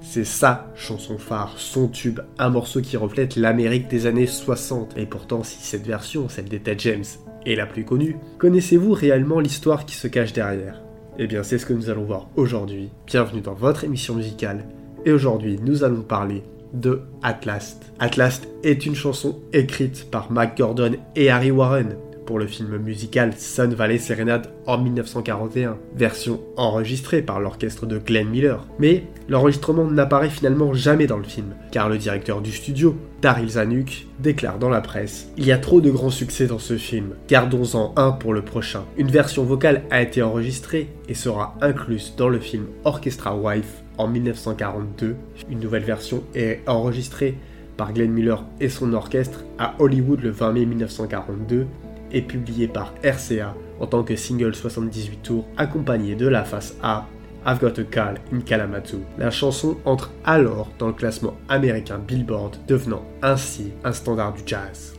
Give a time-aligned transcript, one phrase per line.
[0.00, 4.96] C'est sa chanson phare, son tube, un morceau qui reflète l'Amérique des années 60.
[4.96, 7.04] Et pourtant, si cette version, celle d'Etta James,
[7.44, 10.80] est la plus connue, connaissez-vous réellement l'histoire qui se cache derrière?
[11.18, 12.90] Eh bien, c'est ce que nous allons voir aujourd'hui.
[13.06, 14.64] Bienvenue dans votre émission musicale.
[15.04, 16.42] Et aujourd'hui, nous allons parler
[16.72, 17.78] de Atlas.
[17.98, 21.96] Atlas est une chanson écrite par Mac Gordon et Harry Warren,
[22.26, 28.28] pour le film musical Sun Valley Serenade en 1941, version enregistrée par l'orchestre de Glenn
[28.28, 28.66] Miller.
[28.78, 34.06] Mais l'enregistrement n'apparaît finalement jamais dans le film, car le directeur du studio, Daryl Zanuck,
[34.18, 37.92] déclare dans la presse Il y a trop de grands succès dans ce film, gardons-en
[37.96, 38.84] un pour le prochain.
[38.96, 44.08] Une version vocale a été enregistrée et sera incluse dans le film Orchestra Wife en
[44.08, 45.16] 1942.
[45.50, 47.36] Une nouvelle version est enregistrée
[47.76, 51.66] par Glenn Miller et son orchestre à Hollywood le 20 mai 1942
[52.14, 57.06] et publié par RCA en tant que single 78 tours accompagné de la face A
[57.46, 59.02] I've Got a Call in Kalamazoo.
[59.18, 64.94] La chanson entre alors dans le classement américain Billboard, devenant ainsi un standard du jazz.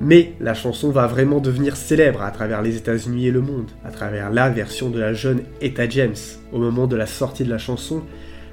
[0.00, 3.90] Mais la chanson va vraiment devenir célèbre à travers les États-Unis et le monde, à
[3.90, 6.14] travers la version de la jeune Etta James.
[6.52, 8.02] Au moment de la sortie de la chanson,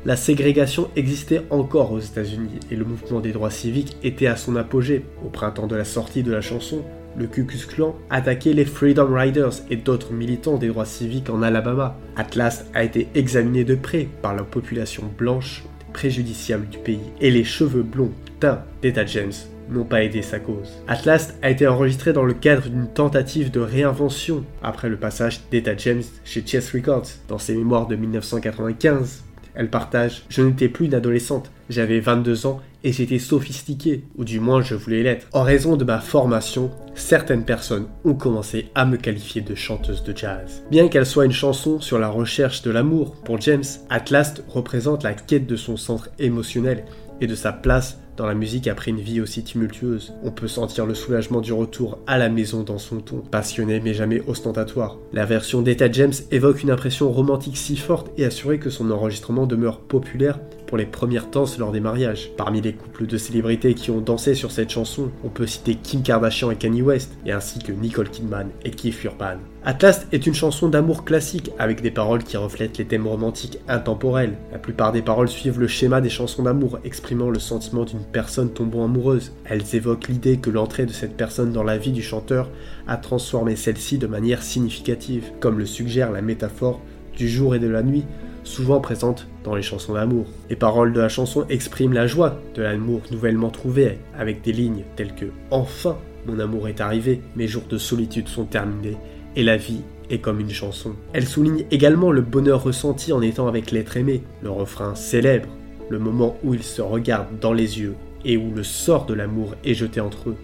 [0.06, 4.56] la ségrégation existait encore aux États-Unis et le mouvement des droits civiques était à son
[4.56, 5.06] apogée.
[5.24, 6.84] Au printemps de la sortie de la chanson,
[7.18, 11.44] le Ku Klux Klan attaquait les Freedom Riders et d'autres militants des droits civiques en
[11.44, 11.98] Alabama.
[12.16, 17.44] Atlas a été examiné de près par la population blanche préjudiciable du pays et les
[17.44, 19.32] cheveux blonds teints d'Etta James
[19.70, 20.70] n'ont pas aidé sa cause.
[20.88, 25.76] Atlas a été enregistré dans le cadre d'une tentative de réinvention après le passage d'Etta
[25.78, 27.08] James chez Chess Records.
[27.28, 29.24] Dans ses mémoires de 1995,
[29.56, 34.40] elle partage Je n'étais plus une adolescente, j'avais 22 ans et j'étais sophistiquée, ou du
[34.40, 35.28] moins je voulais l'être.
[35.34, 40.16] En raison de ma formation, certaines personnes ont commencé à me qualifier de chanteuse de
[40.16, 40.64] jazz.
[40.70, 45.14] Bien qu'elle soit une chanson sur la recherche de l'amour pour James, Atlas représente la
[45.14, 46.86] quête de son centre émotionnel
[47.22, 50.14] et de sa place dans la musique après une vie aussi tumultueuse.
[50.24, 53.94] On peut sentir le soulagement du retour à la maison dans son ton, passionné mais
[53.94, 54.98] jamais ostentatoire.
[55.14, 59.46] La version d'Etta James évoque une impression romantique si forte et assurée que son enregistrement
[59.46, 62.32] demeure populaire pour les premières danses lors des mariages.
[62.38, 66.02] Parmi les couples de célébrités qui ont dansé sur cette chanson, on peut citer Kim
[66.02, 69.38] Kardashian et Kanye West, et ainsi que Nicole Kidman et Keith Urban.
[69.64, 74.36] Atlas est une chanson d'amour classique avec des paroles qui reflètent les thèmes romantiques intemporels.
[74.52, 78.52] La plupart des paroles suivent le schéma des chansons d'amour, exprimant le sentiment d'une personne
[78.52, 79.32] tombant amoureuse.
[79.46, 82.50] Elles évoquent l'idée que l'entrée de cette personne dans la vie du chanteur
[82.88, 86.80] a transformé celle-ci de manière significative, comme le suggère la métaphore
[87.18, 88.04] du jour et de la nuit,
[88.46, 90.26] souvent présente dans les chansons d'amour.
[90.50, 94.84] Les paroles de la chanson expriment la joie de l'amour nouvellement trouvé, avec des lignes
[94.96, 98.98] telles que Enfin, mon amour est arrivé, mes jours de solitude sont terminés
[99.36, 100.94] et la vie est comme une chanson.
[101.14, 104.22] Elle souligne également le bonheur ressenti en étant avec l'être aimé.
[104.42, 105.50] Le refrain célèbre
[105.90, 109.54] le moment où ils se regardent dans les yeux et où le sort de l'amour
[109.64, 110.36] est jeté entre eux,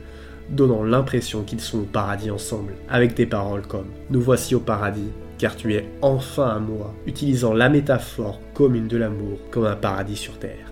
[0.50, 5.10] donnant l'impression qu'ils sont au paradis ensemble, avec des paroles comme⁇ Nous voici au paradis,
[5.42, 10.16] car tu es enfin à moi⁇ utilisant la métaphore commune de l'amour comme un paradis
[10.16, 10.72] sur Terre.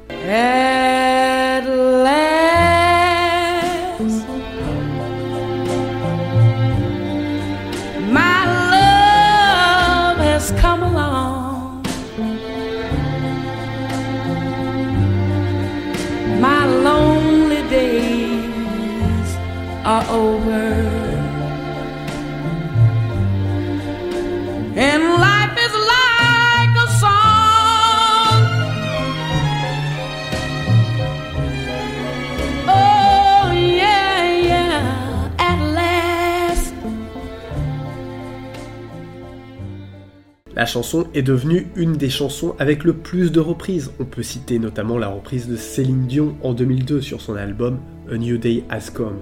[40.56, 43.92] La chanson est devenue une des chansons avec le plus de reprises.
[44.00, 48.16] On peut citer notamment la reprise de Céline Dion en 2002 sur son album A
[48.16, 49.20] New Day Has Come.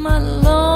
[0.00, 0.69] my love.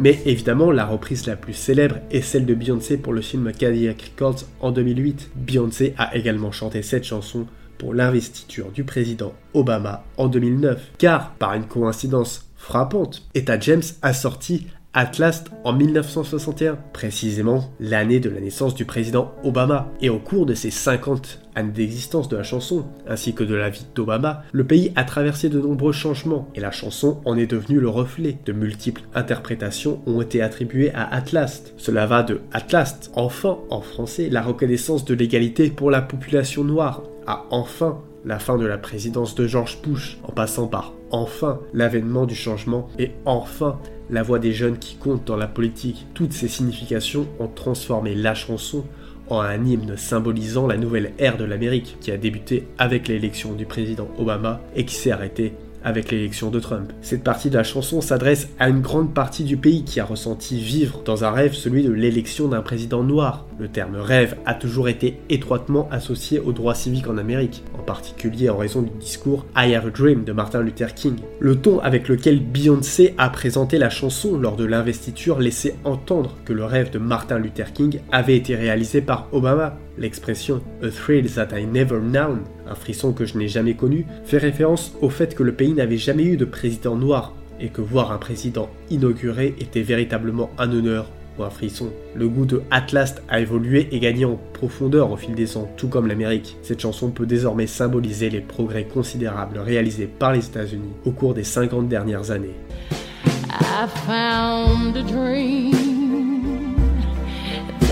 [0.00, 4.12] Mais évidemment, la reprise la plus célèbre est celle de Beyoncé pour le film Cadillac
[4.14, 5.30] Records en 2008.
[5.36, 10.92] Beyoncé a également chanté cette chanson pour l'investiture du président Obama en 2009.
[10.96, 18.28] Car, par une coïncidence frappante, Etta James a sorti Atlas en 1961, précisément l'année de
[18.28, 19.88] la naissance du président Obama.
[20.00, 23.70] Et au cours de ces 50 années d'existence de la chanson, ainsi que de la
[23.70, 27.78] vie d'Obama, le pays a traversé de nombreux changements, et la chanson en est devenue
[27.78, 28.38] le reflet.
[28.44, 31.72] De multiples interprétations ont été attribuées à Atlas.
[31.76, 37.04] Cela va de Atlas, enfin en français, la reconnaissance de l'égalité pour la population noire,
[37.28, 42.26] à enfin la fin de la présidence de George Bush, en passant par enfin l'avènement
[42.26, 43.78] du changement et enfin
[44.10, 46.06] la voix des jeunes qui comptent dans la politique.
[46.14, 48.84] Toutes ces significations ont transformé la chanson
[49.28, 53.64] en un hymne symbolisant la nouvelle ère de l'Amérique qui a débuté avec l'élection du
[53.64, 55.54] président Obama et qui s'est arrêtée
[55.84, 56.92] avec l'élection de Trump.
[57.02, 60.60] Cette partie de la chanson s'adresse à une grande partie du pays qui a ressenti
[60.60, 63.46] vivre dans un rêve celui de l'élection d'un président noir.
[63.58, 68.48] Le terme rêve a toujours été étroitement associé aux droits civiques en Amérique, en particulier
[68.48, 71.16] en raison du discours I Have a Dream de Martin Luther King.
[71.38, 76.52] Le ton avec lequel Beyoncé a présenté la chanson lors de l'investiture laissait entendre que
[76.52, 79.76] le rêve de Martin Luther King avait été réalisé par Obama.
[80.00, 84.38] L'expression A thrill that I never known, un frisson que je n'ai jamais connu, fait
[84.38, 88.10] référence au fait que le pays n'avait jamais eu de président noir et que voir
[88.10, 91.90] un président inauguré était véritablement un honneur ou un frisson.
[92.14, 95.88] Le goût de Atlas a évolué et gagné en profondeur au fil des ans, tout
[95.88, 96.56] comme l'Amérique.
[96.62, 101.44] Cette chanson peut désormais symboliser les progrès considérables réalisés par les États-Unis au cours des
[101.44, 102.56] 50 dernières années.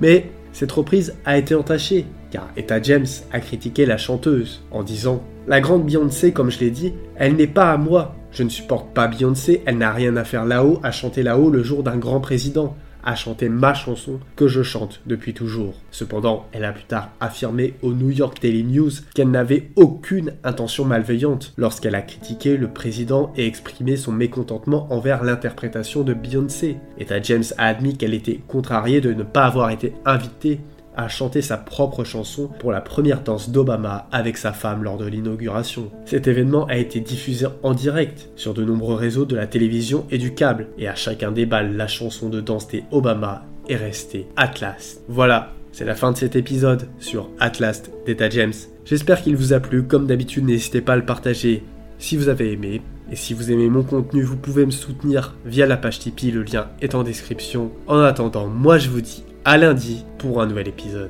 [0.00, 5.22] Mais cette reprise a été entachée, car Etta James a critiqué la chanteuse en disant
[5.46, 8.16] La grande Beyoncé, comme je l'ai dit, elle n'est pas à moi.
[8.32, 11.62] Je ne supporte pas Beyoncé, elle n'a rien à faire là-haut, à chanter là-haut le
[11.62, 15.74] jour d'un grand président à chanter ma chanson que je chante depuis toujours.
[15.90, 20.84] Cependant, elle a plus tard affirmé au New York Daily News qu'elle n'avait aucune intention
[20.84, 26.76] malveillante lorsqu'elle a critiqué le président et exprimé son mécontentement envers l'interprétation de Beyoncé.
[26.98, 30.60] Etta James a admis qu'elle était contrariée de ne pas avoir été invitée
[31.00, 35.06] a chanté sa propre chanson pour la première danse d'Obama avec sa femme lors de
[35.06, 35.90] l'inauguration.
[36.04, 40.18] Cet événement a été diffusé en direct sur de nombreux réseaux de la télévision et
[40.18, 44.26] du câble, et à chacun des balles, la chanson de danse des Obama est restée
[44.36, 45.00] Atlas.
[45.08, 48.52] Voilà, c'est la fin de cet épisode sur Atlas d'Etta James.
[48.84, 51.64] J'espère qu'il vous a plu, comme d'habitude n'hésitez pas à le partager
[51.98, 52.82] si vous avez aimé.
[53.12, 56.44] Et si vous aimez mon contenu, vous pouvez me soutenir via la page Tipeee, le
[56.44, 57.72] lien est en description.
[57.88, 61.08] En attendant, moi je vous dis à lundi pour un nouvel épisode.